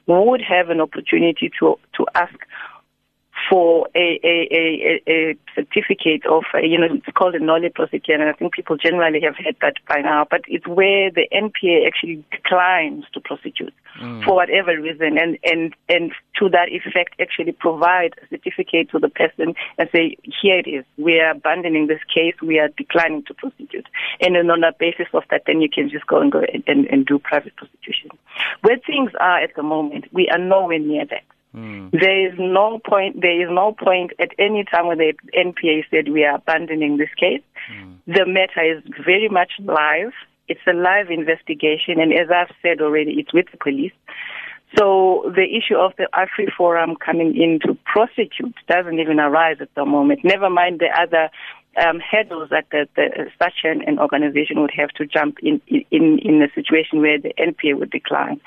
would 0.07 0.41
have 0.41 0.69
an 0.69 0.81
opportunity 0.81 1.49
to 1.59 1.79
to 1.95 2.05
ask 2.13 2.35
for 3.49 3.87
a, 3.95 4.19
a, 4.23 4.47
a, 4.51 5.11
a 5.11 5.37
certificate 5.55 6.25
of, 6.27 6.43
uh, 6.53 6.59
you 6.59 6.77
know, 6.77 6.87
it's 6.91 7.17
called 7.17 7.35
a 7.35 7.39
nolle 7.39 7.71
prosequi, 7.73 8.13
and 8.13 8.23
I 8.23 8.33
think 8.33 8.53
people 8.53 8.77
generally 8.77 9.21
have 9.21 9.35
heard 9.35 9.55
that 9.61 9.75
by 9.87 10.01
now, 10.01 10.27
but 10.29 10.41
it's 10.47 10.67
where 10.67 11.09
the 11.11 11.27
NPA 11.33 11.87
actually 11.87 12.23
declines 12.31 13.05
to 13.13 13.19
prosecute 13.19 13.73
for 14.23 14.35
whatever 14.35 14.79
reason, 14.79 15.17
and, 15.17 15.37
and, 15.43 15.73
and 15.89 16.11
to 16.37 16.47
that 16.49 16.69
effect 16.69 17.15
actually 17.19 17.51
provide 17.51 18.13
a 18.21 18.27
certificate 18.29 18.89
to 18.91 18.99
the 18.99 19.09
person 19.09 19.55
and 19.77 19.89
say, 19.91 20.15
here 20.41 20.59
it 20.59 20.67
is, 20.67 20.85
we 20.97 21.19
are 21.19 21.31
abandoning 21.31 21.87
this 21.87 21.99
case, 22.13 22.35
we 22.41 22.59
are 22.59 22.69
declining 22.69 23.23
to 23.25 23.33
prosecute. 23.33 23.87
And 24.21 24.35
then 24.35 24.49
on 24.49 24.61
the 24.61 24.73
basis 24.79 25.07
of 25.13 25.23
that, 25.31 25.43
then 25.47 25.59
you 25.61 25.69
can 25.69 25.89
just 25.89 26.07
go 26.07 26.21
and 26.21 26.31
go 26.31 26.39
and, 26.39 26.63
and, 26.67 26.85
and 26.85 27.05
do 27.05 27.19
private 27.19 27.55
prosecution. 27.55 28.11
Where 28.61 28.77
things 28.77 29.11
are 29.19 29.39
at 29.39 29.55
the 29.55 29.63
moment, 29.63 30.05
we 30.13 30.29
are 30.29 30.39
nowhere 30.39 30.79
near 30.79 31.05
that. 31.05 31.23
Hmm. 31.53 31.89
There 31.91 32.27
is 32.27 32.35
no 32.37 32.79
point. 32.85 33.21
There 33.21 33.41
is 33.41 33.49
no 33.51 33.73
point 33.73 34.11
at 34.19 34.29
any 34.37 34.63
time 34.65 34.87
when 34.87 34.99
the 34.99 35.13
NPA 35.35 35.83
said 35.89 36.09
we 36.09 36.23
are 36.23 36.35
abandoning 36.35 36.97
this 36.97 37.09
case. 37.19 37.41
Hmm. 37.71 37.93
The 38.05 38.25
matter 38.25 38.77
is 38.77 38.83
very 39.03 39.29
much 39.29 39.53
live. 39.59 40.13
It's 40.47 40.61
a 40.67 40.73
live 40.73 41.09
investigation, 41.09 41.99
and 41.99 42.13
as 42.13 42.29
I've 42.33 42.53
said 42.61 42.81
already, 42.81 43.13
it's 43.19 43.33
with 43.33 43.45
the 43.51 43.57
police. 43.57 43.93
So 44.77 45.31
the 45.35 45.45
issue 45.45 45.75
of 45.75 45.93
the 45.97 46.07
AfriForum 46.13 46.99
coming 46.99 47.35
in 47.35 47.59
to 47.65 47.77
prosecute 47.85 48.53
doesn't 48.67 48.99
even 48.99 49.19
arise 49.19 49.57
at 49.61 49.73
the 49.75 49.85
moment. 49.85 50.21
Never 50.23 50.49
mind 50.49 50.79
the 50.79 50.89
other 50.99 51.29
um, 51.77 51.99
hurdles 51.99 52.49
that 52.49 52.65
the, 52.71 52.87
the, 52.95 53.27
such 53.41 53.63
an, 53.63 53.81
an 53.87 53.99
organization 53.99 54.61
would 54.61 54.71
have 54.75 54.89
to 54.89 55.05
jump 55.05 55.37
in, 55.41 55.61
in 55.67 56.19
in 56.19 56.41
a 56.41 56.51
situation 56.53 57.01
where 57.01 57.19
the 57.19 57.33
NPA 57.37 57.77
would 57.77 57.91
decline. 57.91 58.41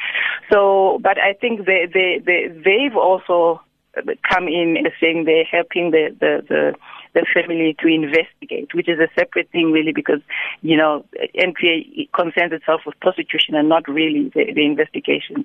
So, 0.50 0.98
but 1.02 1.18
I 1.18 1.34
think 1.34 1.66
they 1.66 1.86
they, 1.92 2.20
they 2.24 2.48
they've 2.48 2.96
also 2.96 3.60
come 3.94 4.48
in 4.48 4.76
saying 5.00 5.24
they're 5.24 5.44
helping 5.44 5.90
the 5.90 6.14
the, 6.18 6.42
the 6.48 6.74
the 7.14 7.26
family 7.34 7.76
to 7.80 7.86
investigate, 7.86 8.74
which 8.74 8.88
is 8.88 8.98
a 8.98 9.08
separate 9.18 9.50
thing 9.50 9.70
really 9.70 9.92
because, 9.92 10.20
you 10.62 10.76
know, 10.76 11.04
NPA 11.36 12.10
concerns 12.12 12.52
itself 12.52 12.82
with 12.86 12.98
prosecution 13.00 13.54
and 13.54 13.68
not 13.68 13.86
really 13.86 14.30
the, 14.34 14.52
the 14.54 14.64
investigation. 14.64 15.44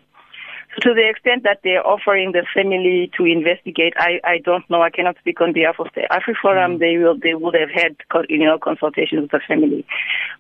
To 0.82 0.94
the 0.94 1.10
extent 1.10 1.42
that 1.44 1.62
they're 1.64 1.86
offering 1.86 2.34
the 2.34 2.46
family 2.54 3.10
to 3.18 3.26
investigate, 3.26 3.94
I, 3.98 4.20
I 4.24 4.38
don't 4.38 4.68
know. 4.70 4.84
I 4.84 4.92
cannot 4.92 5.18
speak 5.18 5.42
on 5.42 5.52
behalf 5.52 5.80
of 5.80 5.88
the 5.96 6.08
AfriForum. 6.12 6.78
They 6.78 6.98
will 6.98 7.18
they 7.18 7.34
would 7.34 7.56
have 7.56 7.72
had 7.74 7.96
you 8.30 8.46
know 8.46 8.60
consultations 8.60 9.22
with 9.22 9.32
the 9.32 9.40
family, 9.48 9.88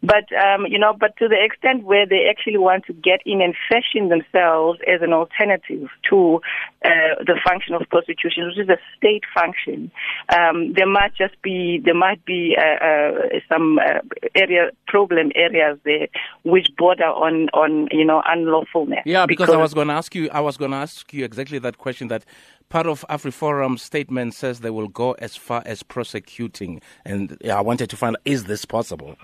but 0.04 0.26
um, 0.38 0.68
you 0.68 0.78
know, 0.78 0.94
but 0.94 1.18
to 1.18 1.28
the 1.28 1.44
extent 1.44 1.86
where 1.86 2.06
they 2.06 2.28
actually 2.30 2.60
want 2.60 2.86
to 2.86 2.94
get 2.94 3.22
in 3.26 3.42
and 3.42 3.56
fashion 3.68 4.10
themselves 4.10 4.80
as 4.86 5.02
an 5.02 5.12
alternative 5.12 5.90
to 6.12 6.40
uh, 6.86 7.18
the 7.26 7.40
function 7.44 7.74
of 7.74 7.82
prosecution, 7.90 8.46
which 8.46 8.60
is 8.60 8.70
a 8.70 8.78
state 8.96 9.24
function, 9.34 9.90
um, 10.38 10.72
there 10.74 10.88
might 10.88 11.16
just 11.16 11.42
be 11.42 11.82
there 11.84 11.96
might 11.96 12.24
be 12.26 12.56
uh, 12.56 12.86
uh, 12.86 13.12
some 13.50 13.80
uh, 13.80 14.02
area 14.36 14.70
problem 14.86 15.32
areas 15.34 15.80
there 15.84 16.08
which 16.44 16.68
border 16.78 17.06
on 17.06 17.50
on 17.50 17.88
you 17.92 18.06
know 18.06 18.22
unlawfulness. 18.28 19.02
Yeah, 19.04 19.26
because, 19.26 19.48
because 19.48 19.56
I 19.56 19.58
was 19.58 19.74
going 19.74 19.88
to 19.88 19.94
ask 19.94 20.14
you. 20.14 20.27
I 20.32 20.40
was 20.40 20.58
going 20.58 20.72
to 20.72 20.78
ask 20.78 21.14
you 21.14 21.26
exactly 21.26 21.60
that 21.60 21.78
question. 21.78 22.08
That 22.08 22.26
part 22.70 22.88
of 22.88 23.06
AfriForum's 23.10 23.82
statement 23.82 24.34
says 24.34 24.60
they 24.60 24.70
will 24.70 24.88
go 24.88 25.14
as 25.14 25.36
far 25.36 25.64
as 25.66 25.84
prosecuting, 25.84 26.82
and 27.06 27.38
yeah, 27.42 27.58
I 27.58 27.62
wanted 27.62 27.90
to 27.90 27.98
find 27.98 28.16
out 28.16 28.22
is 28.26 28.46
this 28.46 28.66
possible? 28.66 29.18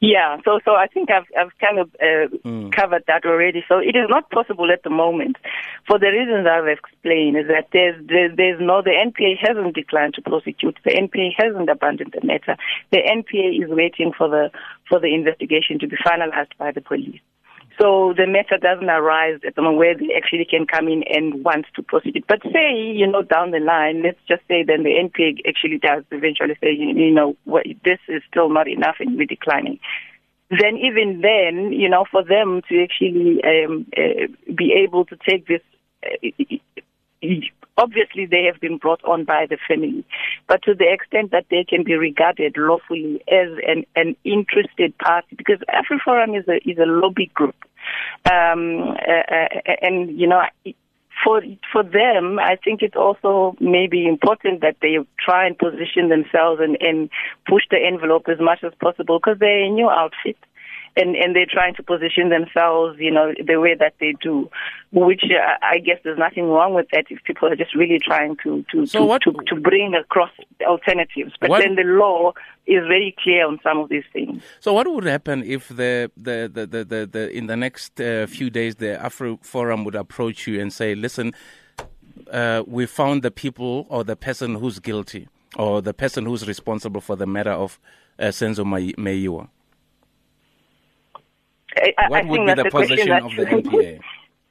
Yeah, 0.00 0.36
so 0.44 0.60
so 0.66 0.72
I 0.72 0.86
think 0.86 1.10
I've 1.10 1.24
I've 1.38 1.56
kind 1.58 1.78
of 1.78 1.88
uh, 1.94 2.28
mm. 2.44 2.72
covered 2.72 3.04
that 3.06 3.24
already. 3.24 3.64
So 3.66 3.78
it 3.78 3.96
is 3.96 4.06
not 4.10 4.28
possible 4.30 4.70
at 4.70 4.82
the 4.82 4.90
moment, 4.90 5.36
for 5.86 5.98
the 5.98 6.08
reasons 6.08 6.46
I've 6.46 6.68
explained. 6.68 7.38
Is 7.38 7.46
that 7.48 7.68
there's 7.72 7.96
there's, 8.06 8.36
there's 8.36 8.60
no 8.60 8.82
the 8.82 8.90
NPA 8.90 9.38
hasn't 9.40 9.74
declined 9.74 10.12
to 10.14 10.22
prosecute. 10.22 10.78
The 10.84 10.90
NPA 10.90 11.30
hasn't 11.38 11.70
abandoned 11.70 12.14
the 12.20 12.26
matter. 12.26 12.56
The 12.92 12.98
NPA 12.98 13.64
is 13.64 13.70
waiting 13.70 14.12
for 14.12 14.28
the 14.28 14.50
for 14.88 15.00
the 15.00 15.14
investigation 15.14 15.78
to 15.78 15.86
be 15.86 15.96
finalized 16.04 16.52
by 16.58 16.70
the 16.70 16.82
police. 16.82 17.20
So 17.80 18.14
the 18.16 18.26
matter 18.26 18.56
doesn't 18.60 18.88
arise 18.88 19.40
at 19.46 19.56
the 19.56 19.62
moment 19.62 19.78
where 19.78 19.96
they 19.96 20.14
actually 20.16 20.46
can 20.48 20.66
come 20.66 20.86
in 20.86 21.02
and 21.10 21.44
want 21.44 21.66
to 21.74 21.82
prosecute. 21.82 22.26
But 22.28 22.42
say, 22.42 22.92
you 22.94 23.06
know, 23.06 23.22
down 23.22 23.50
the 23.50 23.58
line, 23.58 24.02
let's 24.02 24.20
just 24.28 24.42
say 24.46 24.62
then 24.62 24.84
the 24.84 24.90
NPA 24.90 25.40
actually 25.48 25.78
does 25.78 26.04
eventually 26.10 26.56
say, 26.62 26.72
you 26.72 27.10
know, 27.10 27.36
this 27.84 27.98
is 28.08 28.22
still 28.30 28.48
not 28.48 28.68
enough 28.68 28.96
and 29.00 29.16
we're 29.16 29.26
declining. 29.26 29.80
Then 30.50 30.76
even 30.76 31.20
then, 31.22 31.72
you 31.72 31.88
know, 31.88 32.04
for 32.10 32.22
them 32.22 32.62
to 32.68 32.82
actually 32.82 33.40
um, 33.42 33.86
uh, 33.96 34.26
be 34.54 34.72
able 34.84 35.04
to 35.06 35.16
take 35.28 35.46
this, 35.48 35.62
uh, 36.04 36.28
obviously 37.76 38.26
they 38.26 38.44
have 38.44 38.60
been 38.60 38.78
brought 38.78 39.02
on 39.04 39.24
by 39.24 39.46
the 39.48 39.58
family, 39.68 40.04
but 40.46 40.62
to 40.62 40.74
the 40.74 40.90
extent 40.90 41.30
that 41.32 41.46
they 41.50 41.64
can 41.64 41.82
be 41.84 41.94
regarded 41.94 42.56
lawfully 42.56 43.22
as 43.28 43.48
an, 43.66 43.84
an 43.96 44.16
interested 44.24 44.96
party, 44.98 45.36
because 45.36 45.58
AfriForum 45.68 46.38
is 46.38 46.46
a 46.48 46.56
is 46.68 46.78
a 46.78 46.86
lobby 46.86 47.30
group, 47.34 47.56
um, 48.30 48.96
uh, 49.08 49.46
and 49.82 50.18
you 50.18 50.26
know. 50.26 50.42
For 51.22 51.40
for 51.72 51.84
them, 51.84 52.40
I 52.40 52.56
think 52.62 52.82
it's 52.82 52.96
also 52.96 53.56
maybe 53.60 54.06
important 54.06 54.60
that 54.62 54.76
they 54.82 54.98
try 55.18 55.46
and 55.46 55.56
position 55.56 56.08
themselves 56.08 56.60
and, 56.60 56.76
and 56.80 57.08
push 57.46 57.62
the 57.70 57.78
envelope 57.78 58.28
as 58.28 58.40
much 58.40 58.64
as 58.64 58.72
possible 58.80 59.20
because 59.20 59.38
they're 59.38 59.64
a 59.64 59.70
new 59.70 59.88
outfit 59.88 60.36
and 60.96 61.16
and 61.16 61.34
they're 61.34 61.46
trying 61.50 61.74
to 61.74 61.82
position 61.82 62.28
themselves, 62.28 62.98
you 62.98 63.10
know, 63.10 63.32
the 63.44 63.56
way 63.56 63.74
that 63.74 63.94
they 64.00 64.14
do, 64.20 64.48
which 64.92 65.24
uh, 65.24 65.58
I 65.62 65.78
guess 65.78 65.98
there's 66.04 66.18
nothing 66.18 66.48
wrong 66.48 66.74
with 66.74 66.86
that 66.92 67.06
if 67.10 67.22
people 67.24 67.48
are 67.48 67.56
just 67.56 67.74
really 67.74 67.98
trying 67.98 68.36
to 68.44 68.64
to 68.72 68.86
so 68.86 69.00
to, 69.00 69.04
what, 69.04 69.22
to, 69.22 69.32
to 69.48 69.56
bring 69.56 69.94
across 69.94 70.30
alternatives. 70.66 71.32
But 71.40 71.50
what, 71.50 71.62
then 71.62 71.74
the 71.74 71.82
law 71.82 72.32
is 72.66 72.82
very 72.86 73.14
clear 73.22 73.46
on 73.46 73.58
some 73.62 73.78
of 73.78 73.88
these 73.88 74.04
things. 74.12 74.42
So 74.60 74.72
what 74.72 74.90
would 74.90 75.04
happen 75.04 75.42
if 75.42 75.68
the 75.68 76.10
the 76.16 76.50
the 76.52 76.66
the, 76.66 76.84
the, 76.84 77.06
the 77.06 77.36
in 77.36 77.46
the 77.46 77.56
next 77.56 78.00
uh, 78.00 78.26
few 78.26 78.50
days 78.50 78.76
the 78.76 78.98
AfriForum 79.02 79.84
would 79.84 79.94
approach 79.94 80.46
you 80.46 80.60
and 80.60 80.72
say, 80.72 80.94
listen. 80.94 81.32
Uh, 82.30 82.62
we 82.66 82.86
found 82.86 83.22
the 83.22 83.30
people 83.30 83.86
or 83.90 84.04
the 84.04 84.14
person 84.14 84.54
who's 84.54 84.78
guilty 84.78 85.28
or 85.56 85.82
the 85.82 85.92
person 85.92 86.24
who's 86.24 86.46
responsible 86.46 87.00
for 87.00 87.16
the 87.16 87.26
matter 87.26 87.50
of 87.50 87.80
uh, 88.20 88.26
Senzo 88.26 88.64
Meyiwa. 88.64 89.48
I, 91.76 92.08
what 92.08 92.24
I 92.24 92.26
would 92.28 92.36
think 92.46 92.56
be 92.56 92.62
the 92.62 92.70
position 92.70 93.12
of 93.12 93.34
the 93.36 93.44
NPA? 93.46 94.00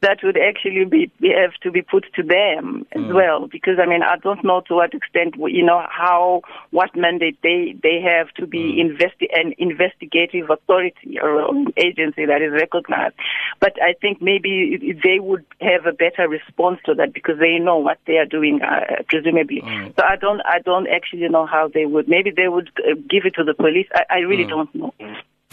That 0.02 0.20
would 0.22 0.38
actually 0.38 0.84
be, 0.84 1.10
be 1.22 1.30
have 1.30 1.54
to 1.62 1.72
be 1.72 1.82
put 1.82 2.06
to 2.16 2.24
them 2.24 2.86
as 2.92 3.00
Mm. 3.04 3.14
well, 3.14 3.48
because 3.48 3.80
I 3.82 3.86
mean 3.86 4.04
I 4.04 4.18
don't 4.18 4.44
know 4.44 4.60
to 4.68 4.76
what 4.76 4.94
extent 4.94 5.36
you 5.38 5.64
know 5.64 5.82
how 5.90 6.42
what 6.72 6.94
mandate 6.94 7.38
they 7.42 7.74
they 7.82 8.02
have 8.02 8.28
to 8.34 8.46
be 8.46 8.60
Mm. 8.60 8.84
investi- 9.00 9.32
an 9.34 9.54
investigative 9.58 10.50
authority 10.50 11.18
or 11.22 11.48
an 11.50 11.68
agency 11.78 12.26
that 12.26 12.42
is 12.42 12.52
recognized. 12.52 13.16
But 13.62 13.82
I 13.82 13.94
think 14.02 14.22
maybe 14.22 14.94
they 15.06 15.20
would 15.20 15.46
have 15.62 15.86
a 15.86 15.94
better 15.94 16.28
response 16.28 16.82
to 16.86 16.94
that 16.96 17.14
because 17.14 17.40
they 17.40 17.58
know 17.58 17.78
what 17.78 18.00
they 18.06 18.18
are 18.18 18.26
doing, 18.26 18.62
uh, 18.62 19.04
presumably. 19.08 19.62
Mm. 19.62 19.96
So 19.96 20.04
I 20.04 20.18
don't 20.18 20.42
I 20.46 20.60
don't 20.60 20.88
actually 20.90 21.30
know 21.30 21.46
how 21.46 21.70
they 21.70 21.86
would. 21.86 22.10
Maybe 22.10 22.30
they 22.30 22.50
would 22.50 22.70
uh, 22.80 22.96
give 23.10 23.24
it 23.26 23.36
to 23.36 23.46
the 23.46 23.54
police. 23.54 23.88
I, 23.96 24.04
I 24.10 24.20
really 24.32 24.44
Mm. 24.44 24.50
don't 24.50 24.76
know. 24.76 24.94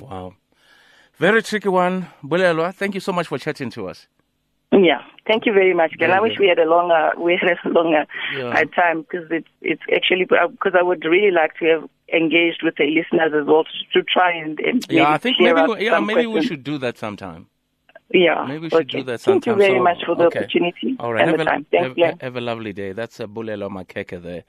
Wow. 0.00 0.34
Very 1.20 1.42
tricky 1.42 1.68
one. 1.68 2.06
Bulelwa, 2.24 2.74
thank 2.74 2.94
you 2.94 3.00
so 3.00 3.12
much 3.12 3.26
for 3.26 3.36
chatting 3.38 3.70
to 3.72 3.88
us. 3.88 4.08
Yeah, 4.72 5.02
thank 5.26 5.44
you 5.46 5.52
very 5.52 5.74
much. 5.74 5.92
And 6.00 6.12
I 6.12 6.20
wish 6.20 6.38
we 6.38 6.48
had 6.48 6.58
a 6.58 6.64
longer, 6.64 7.10
we 7.18 7.38
had 7.40 7.58
a 7.64 7.68
longer 7.68 8.06
Yeah. 8.34 8.48
uh, 8.48 8.64
time 8.80 9.02
because 9.02 9.26
it's 9.30 9.48
it's 9.60 9.82
actually 9.94 10.24
because 10.24 10.74
I 10.78 10.82
would 10.82 11.04
really 11.04 11.30
like 11.30 11.52
to 11.58 11.64
have 11.66 11.84
engaged 12.20 12.62
with 12.62 12.76
the 12.76 12.86
listeners 12.86 13.32
as 13.38 13.46
well 13.46 13.64
to, 13.64 14.00
to 14.00 14.06
try 14.16 14.32
and, 14.32 14.58
and 14.60 14.86
Yeah, 14.88 15.10
I 15.10 15.18
think 15.18 15.36
maybe 15.40 15.60
we, 15.60 15.84
yeah 15.86 16.00
maybe 16.00 16.26
we 16.26 16.42
should 16.42 16.64
do 16.64 16.78
that 16.78 16.96
sometime. 16.96 17.46
Yeah, 18.12 18.44
Maybe 18.48 18.62
we 18.64 18.70
should 18.70 18.88
okay. 18.90 18.98
do 18.98 19.04
that 19.04 19.20
sometime. 19.20 19.40
Thank 19.40 19.46
you 19.46 19.66
very 19.68 19.78
So, 19.78 19.82
much 19.84 19.98
for 20.04 20.14
the 20.16 20.24
okay. 20.24 20.40
opportunity 20.40 20.96
All 20.98 21.12
right, 21.12 21.28
have 21.28 21.38
a, 21.38 21.78
have, 21.78 21.96
yeah. 21.96 22.14
have 22.20 22.34
a 22.34 22.40
lovely 22.40 22.72
day. 22.72 22.90
That's 22.92 23.20
a 23.20 23.26
Bulelwa 23.28 23.68
Makeke, 23.70 24.20
the 24.20 24.42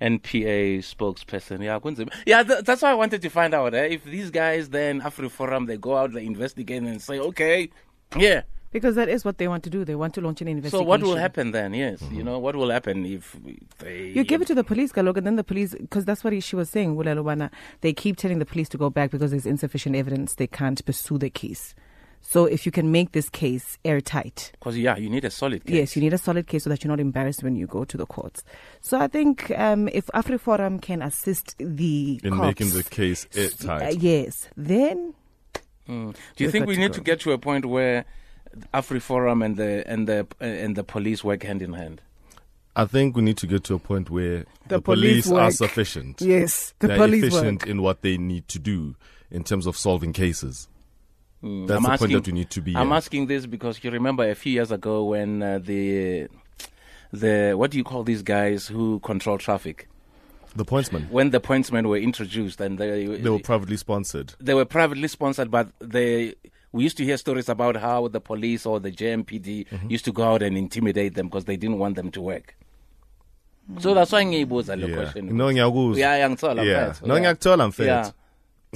NPA 0.00 0.78
spokesperson. 0.78 1.62
Yeah, 1.62 1.78
kunzima. 1.78 2.12
yeah. 2.26 2.42
Th- 2.42 2.64
that's 2.64 2.82
why 2.82 2.90
I 2.90 2.94
wanted 2.94 3.22
to 3.22 3.30
find 3.30 3.54
out 3.54 3.74
eh, 3.74 3.84
if 3.86 4.04
these 4.04 4.30
guys 4.30 4.68
then 4.70 5.00
AfriForum 5.00 5.66
they 5.66 5.76
go 5.76 5.96
out, 5.96 6.12
they 6.12 6.24
investigate 6.24 6.82
and 6.82 7.00
say, 7.00 7.18
okay, 7.18 7.70
yeah. 8.16 8.42
Because 8.72 8.94
that 8.96 9.08
is 9.08 9.24
what 9.24 9.38
they 9.38 9.48
want 9.48 9.62
to 9.64 9.70
do. 9.70 9.84
They 9.84 9.94
want 9.94 10.12
to 10.14 10.20
launch 10.20 10.42
an 10.42 10.48
investigation. 10.48 10.84
So 10.84 10.86
what 10.86 11.02
will 11.02 11.16
happen 11.16 11.52
then? 11.52 11.72
Yes, 11.72 12.02
you 12.10 12.22
know 12.22 12.38
what 12.38 12.56
will 12.56 12.68
happen 12.68 13.06
if 13.06 13.34
they 13.78 14.08
You 14.08 14.22
give 14.22 14.42
it 14.42 14.48
to 14.48 14.54
the 14.54 14.64
police, 14.64 14.92
Galog, 14.92 15.16
and 15.16 15.26
then 15.26 15.36
the 15.36 15.44
police, 15.44 15.74
because 15.74 16.04
that's 16.04 16.22
what 16.22 16.42
she 16.42 16.56
was 16.56 16.68
saying, 16.68 16.94
Wula 16.94 17.16
Luwana, 17.16 17.50
they 17.80 17.94
keep 17.94 18.16
telling 18.16 18.38
the 18.38 18.44
police 18.44 18.68
to 18.70 18.76
go 18.76 18.90
back 18.90 19.12
because 19.12 19.30
there's 19.30 19.46
insufficient 19.46 19.96
evidence. 19.96 20.34
They 20.34 20.46
can't 20.46 20.84
pursue 20.84 21.16
the 21.16 21.30
case. 21.30 21.74
So 22.22 22.44
if 22.44 22.66
you 22.66 22.72
can 22.72 22.90
make 22.90 23.12
this 23.12 23.28
case 23.28 23.78
airtight, 23.84 24.50
because 24.58 24.76
yeah, 24.76 24.96
you 24.96 25.08
need 25.08 25.24
a 25.24 25.30
solid 25.30 25.64
case. 25.64 25.74
yes, 25.74 25.96
you 25.96 26.02
need 26.02 26.12
a 26.12 26.18
solid 26.18 26.46
case 26.48 26.64
so 26.64 26.70
that 26.70 26.82
you're 26.82 26.90
not 26.90 26.98
embarrassed 27.00 27.42
when 27.44 27.54
you 27.56 27.66
go 27.68 27.84
to 27.84 27.96
the 27.96 28.04
courts. 28.06 28.42
So 28.80 28.98
I 28.98 29.06
think 29.06 29.50
um, 29.56 29.88
if 29.92 30.06
AfriForum 30.08 30.82
can 30.82 31.02
assist 31.02 31.54
the 31.58 32.20
In 32.24 32.32
cops, 32.32 32.46
making 32.60 32.70
the 32.72 32.82
case 32.82 33.26
uh, 33.36 33.40
airtight. 33.42 33.98
yes, 34.00 34.48
then 34.56 35.14
Mm. 35.88 36.16
Do 36.34 36.42
you 36.42 36.50
think 36.50 36.66
we 36.66 36.74
to 36.74 36.80
need 36.80 36.88
go. 36.88 36.94
to 36.94 37.00
get 37.00 37.20
to 37.20 37.30
a 37.30 37.38
point 37.38 37.64
where 37.64 38.06
AfriForum 38.74 39.44
and 39.44 39.56
the 39.56 39.84
and 39.88 40.08
the 40.08 40.26
uh, 40.40 40.44
and 40.44 40.74
the 40.76 40.82
police 40.82 41.22
work 41.22 41.44
hand 41.44 41.62
in 41.62 41.72
hand? 41.74 42.00
I 42.74 42.84
think 42.84 43.16
we 43.16 43.22
need 43.22 43.36
to 43.38 43.46
get 43.46 43.62
to 43.64 43.74
a 43.74 43.78
point 43.78 44.10
where 44.10 44.44
The 44.66 44.76
the, 44.76 44.80
police 44.82 45.28
police, 45.28 45.40
are 45.40 45.50
sufficient. 45.52 46.20
yes, 46.20 46.74
the 46.80 46.88
They're 46.88 46.96
police 46.96 47.24
efficient 47.24 47.62
work. 47.62 47.68
in 47.70 47.82
what 47.82 48.02
they 48.02 48.18
need 48.18 48.48
to 48.48 48.58
do 48.58 48.96
in 49.30 49.44
terms 49.44 49.66
of 49.66 49.76
solving 49.76 50.12
cases. 50.12 50.68
Mm. 51.46 51.66
That's 51.66 51.76
I'm 51.78 51.82
the 51.84 51.90
asking, 51.92 52.08
point 52.10 52.24
that 52.24 52.32
we 52.32 52.38
need 52.38 52.50
to 52.50 52.60
be. 52.60 52.76
I'm 52.76 52.92
at. 52.92 52.96
asking 52.96 53.26
this 53.26 53.46
because 53.46 53.82
you 53.84 53.90
remember 53.90 54.28
a 54.28 54.34
few 54.34 54.52
years 54.52 54.70
ago 54.72 55.04
when 55.04 55.42
uh, 55.42 55.58
the 55.62 56.28
the 57.12 57.54
what 57.56 57.70
do 57.70 57.78
you 57.78 57.84
call 57.84 58.02
these 58.02 58.22
guys 58.22 58.66
who 58.66 59.00
control 59.00 59.38
traffic? 59.38 59.88
the 60.56 60.64
pointsmen. 60.64 61.10
When 61.10 61.30
the 61.30 61.40
pointsmen 61.40 61.86
were 61.86 61.98
introduced 61.98 62.60
and 62.62 62.78
they 62.78 63.04
They 63.06 63.28
were 63.28 63.38
privately 63.38 63.76
sponsored. 63.76 64.32
they 64.40 64.54
were 64.54 64.64
privately 64.64 65.06
sponsored, 65.08 65.50
but 65.50 65.68
they 65.80 66.34
we 66.72 66.82
used 66.84 66.96
to 66.96 67.04
hear 67.04 67.16
stories 67.18 67.48
about 67.48 67.76
how 67.76 68.08
the 68.08 68.20
police 68.20 68.64
or 68.66 68.80
the 68.80 68.90
JMPD 68.90 69.66
Mm-hmm. 69.68 69.90
used 69.90 70.04
to 70.06 70.12
go 70.12 70.24
out 70.24 70.42
and 70.42 70.56
intimidate 70.56 71.14
them 71.14 71.26
because 71.28 71.44
they 71.44 71.56
didn't 71.56 71.78
want 71.78 71.94
them 71.96 72.10
to 72.10 72.20
work. 72.22 72.54
So 73.80 73.94
that's 73.94 74.12
why 74.12 74.24
ngiyibuza 74.24 74.76
le 74.80 74.86
Yeah. 74.88 74.96
question. 74.96 75.36
No, 75.36 75.50
ngiyakuzwa. 75.52 75.98
Yeah, 75.98 76.16
Yeah. 76.18 76.30
mfethu, 76.30 77.06
No, 77.06 77.14
yeah. 77.14 77.20
ngiyakuthola 77.20 77.68
mfethu. 77.68 78.12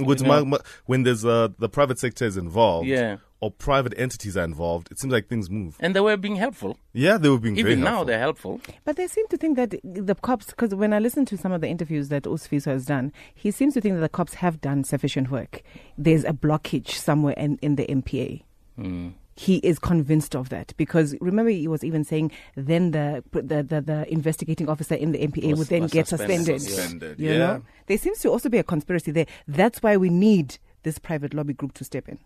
Yeah. 0.01 0.07
Ukuthi 0.15 0.21
You 0.21 0.27
ma- 0.27 0.39
know. 0.39 0.45
ma- 0.45 0.57
when 0.85 1.03
there's 1.03 1.23
uh, 1.25 1.49
the 1.59 1.69
private 1.69 1.99
sector 1.99 2.25
is 2.25 2.37
involved 2.37 2.87
Yeah. 2.87 3.17
or 3.39 3.49
private 3.51 3.93
entities 3.97 4.35
are 4.37 4.43
involved, 4.43 4.91
it 4.91 4.99
seems 4.99 5.11
like 5.13 5.27
things 5.27 5.49
move. 5.49 5.75
And 5.79 5.95
they 5.95 5.99
were 5.99 6.17
being 6.17 6.35
helpful. 6.35 6.77
Yeah, 6.93 7.17
they 7.17 7.29
were 7.29 7.39
being 7.39 7.55
very 7.55 7.71
Even 7.71 7.79
now 7.83 7.87
helpful. 7.87 8.05
they're 8.05 8.19
helpful. 8.19 8.61
But 8.85 8.95
they 8.97 9.07
seem 9.07 9.27
to 9.29 9.37
think 9.37 9.55
that 9.57 9.75
the 9.83 10.15
cops, 10.15 10.45
because 10.47 10.75
when 10.75 10.93
I 10.93 10.99
listen 10.99 11.25
to 11.25 11.37
some 11.37 11.51
of 11.51 11.61
the 11.61 11.67
interviews 11.67 12.09
that 12.09 12.23
Usfiso 12.23 12.65
has 12.65 12.85
done, 12.85 13.11
he 13.33 13.49
seems 13.51 13.73
to 13.75 13.81
think 13.81 13.95
that 13.95 14.01
the 14.01 14.09
cops 14.09 14.35
have 14.35 14.61
done 14.61 14.83
sufficient 14.83 15.31
work. 15.31 15.63
There's 15.97 16.23
a 16.23 16.33
blockage 16.33 16.89
somewhere 16.91 17.33
in, 17.37 17.57
in 17.61 17.75
the 17.77 17.85
NPA. 17.87 18.43
Mm. 18.79 19.13
He 19.45 19.55
is 19.71 19.79
convinced 19.79 20.35
of 20.35 20.49
that 20.49 20.73
because 20.77 21.15
remember 21.19 21.49
he 21.51 21.67
was 21.67 21.83
even 21.83 22.03
saying 22.03 22.31
then 22.55 22.91
the 22.91 23.23
the 23.31 23.63
the, 23.71 23.79
the 23.81 23.99
investigating 24.17 24.69
officer 24.69 24.93
in 24.95 25.13
the 25.13 25.19
NPA 25.29 25.49
Was- 25.51 25.59
would 25.59 25.67
then 25.69 25.87
get 25.87 26.07
suspended. 26.07 26.61
suspended. 26.61 26.61
Suspended, 26.61 27.19
You 27.19 27.29
yeah. 27.31 27.37
know, 27.37 27.63
there 27.87 27.97
seems 27.97 28.19
to 28.19 28.29
also 28.29 28.49
be 28.49 28.59
a 28.59 28.63
conspiracy 28.63 29.09
there. 29.11 29.25
That's 29.47 29.81
why 29.81 29.97
we 29.97 30.09
need 30.09 30.59
this 30.83 30.99
private 30.99 31.33
lobby 31.33 31.53
group 31.53 31.73
to 31.79 31.83
step 31.83 32.07
in. 32.07 32.19